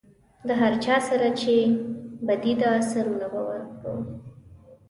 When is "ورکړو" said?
3.49-3.95